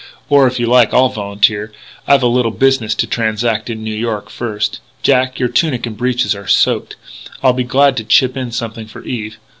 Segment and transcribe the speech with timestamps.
[0.29, 1.71] Or, if you like, I'll volunteer....
[2.07, 4.79] I've a little business to transact in New York, first....
[5.03, 6.95] Jack, your tunic and breeches are soaked;
[7.43, 9.37] I'll be glad to chip in something for Eve....